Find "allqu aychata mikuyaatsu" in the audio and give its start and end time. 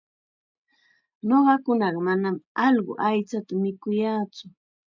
2.65-4.45